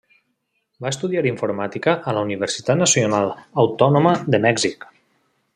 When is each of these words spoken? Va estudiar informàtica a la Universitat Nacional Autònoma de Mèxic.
Va 0.85 0.91
estudiar 0.93 1.23
informàtica 1.31 1.93
a 2.11 2.15
la 2.19 2.25
Universitat 2.29 2.81
Nacional 2.81 3.31
Autònoma 3.67 4.19
de 4.37 4.45
Mèxic. 4.51 4.93